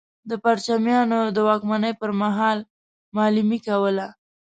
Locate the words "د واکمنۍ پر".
1.35-2.11